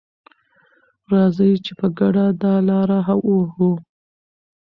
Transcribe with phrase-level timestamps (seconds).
[1.11, 3.71] راځئ چې په ګډه دا لاره ووهو.